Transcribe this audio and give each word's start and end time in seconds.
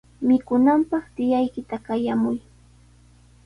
Mikunanpaq 0.27 1.05
tiyaykita 1.15 1.75
qayamuy. 1.85 2.37